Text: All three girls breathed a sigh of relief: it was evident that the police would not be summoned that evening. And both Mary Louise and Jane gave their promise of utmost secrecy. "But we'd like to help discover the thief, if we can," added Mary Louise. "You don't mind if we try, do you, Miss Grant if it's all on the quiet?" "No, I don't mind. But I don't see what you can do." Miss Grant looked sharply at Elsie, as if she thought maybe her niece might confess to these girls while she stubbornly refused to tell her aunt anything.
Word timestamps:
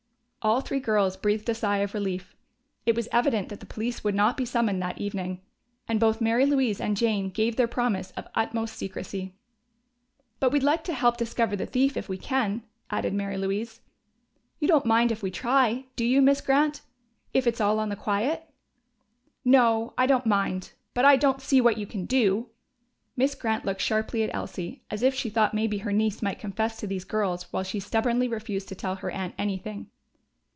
All 0.43 0.59
three 0.59 0.79
girls 0.79 1.17
breathed 1.17 1.47
a 1.49 1.53
sigh 1.53 1.77
of 1.83 1.93
relief: 1.93 2.35
it 2.83 2.95
was 2.95 3.07
evident 3.11 3.49
that 3.49 3.59
the 3.59 3.65
police 3.67 4.03
would 4.03 4.15
not 4.15 4.35
be 4.37 4.43
summoned 4.43 4.81
that 4.81 4.97
evening. 4.97 5.39
And 5.87 5.99
both 5.99 6.19
Mary 6.19 6.47
Louise 6.47 6.81
and 6.81 6.97
Jane 6.97 7.29
gave 7.29 7.57
their 7.57 7.67
promise 7.67 8.09
of 8.17 8.27
utmost 8.33 8.75
secrecy. 8.75 9.35
"But 10.39 10.51
we'd 10.51 10.63
like 10.63 10.83
to 10.85 10.95
help 10.95 11.17
discover 11.17 11.55
the 11.55 11.67
thief, 11.67 11.95
if 11.95 12.09
we 12.09 12.17
can," 12.17 12.63
added 12.89 13.13
Mary 13.13 13.37
Louise. 13.37 13.81
"You 14.57 14.67
don't 14.67 14.87
mind 14.87 15.11
if 15.11 15.21
we 15.21 15.29
try, 15.29 15.85
do 15.95 16.03
you, 16.03 16.23
Miss 16.23 16.41
Grant 16.41 16.81
if 17.35 17.45
it's 17.45 17.61
all 17.61 17.77
on 17.77 17.89
the 17.89 17.95
quiet?" 17.95 18.49
"No, 19.45 19.93
I 19.95 20.07
don't 20.07 20.25
mind. 20.25 20.71
But 20.95 21.05
I 21.05 21.17
don't 21.17 21.39
see 21.39 21.61
what 21.61 21.77
you 21.77 21.85
can 21.85 22.07
do." 22.07 22.49
Miss 23.15 23.35
Grant 23.35 23.63
looked 23.63 23.81
sharply 23.81 24.23
at 24.23 24.33
Elsie, 24.33 24.81
as 24.89 25.03
if 25.03 25.13
she 25.13 25.29
thought 25.29 25.53
maybe 25.53 25.77
her 25.77 25.93
niece 25.93 26.23
might 26.23 26.39
confess 26.39 26.79
to 26.79 26.87
these 26.87 27.05
girls 27.05 27.43
while 27.53 27.61
she 27.61 27.79
stubbornly 27.79 28.27
refused 28.27 28.67
to 28.69 28.75
tell 28.75 28.95
her 28.95 29.11
aunt 29.11 29.35
anything. 29.37 29.91